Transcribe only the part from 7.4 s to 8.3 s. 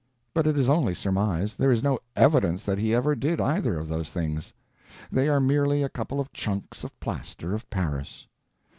of Paris.